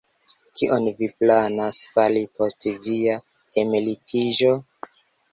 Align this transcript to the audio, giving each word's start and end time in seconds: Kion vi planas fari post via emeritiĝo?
Kion 0.59 0.85
vi 1.01 1.09
planas 1.17 1.81
fari 1.97 2.23
post 2.39 2.65
via 2.87 3.17
emeritiĝo? 3.65 4.51